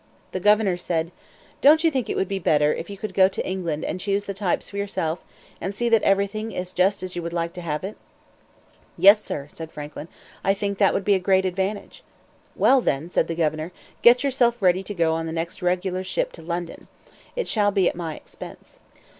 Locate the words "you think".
1.83-2.09